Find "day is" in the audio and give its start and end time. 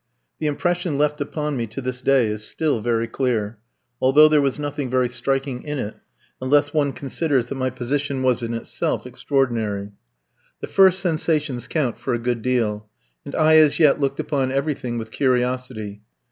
2.01-2.43